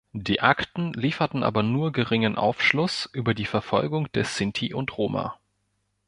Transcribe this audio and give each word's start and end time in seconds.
Die 0.13 0.41
Akten 0.41 0.93
lieferten 0.93 1.43
aber 1.43 1.61
nur 1.61 1.91
geringen 1.91 2.35
Aufschluss 2.35 3.07
über 3.13 3.35
die 3.35 3.45
Verfolgung 3.45 4.11
der 4.13 4.25
Sinti 4.25 4.73
und 4.73 4.97
Roma. 4.97 5.37